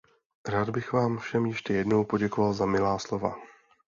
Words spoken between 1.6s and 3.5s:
jednou poděkoval za milá slova.